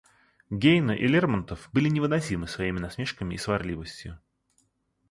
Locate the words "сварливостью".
3.37-4.19